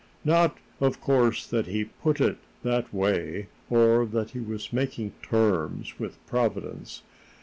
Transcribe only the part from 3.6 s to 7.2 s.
or that he was making terms with Providence.